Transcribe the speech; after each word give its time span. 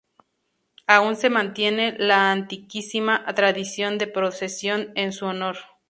Aún 0.87 1.15
se 1.15 1.29
mantiene 1.29 1.93
la 1.99 2.31
antiquísima 2.31 3.23
tradición 3.35 3.99
de 3.99 4.07
procesión 4.07 4.91
en 4.95 5.13
su 5.13 5.27
honor. 5.27 5.57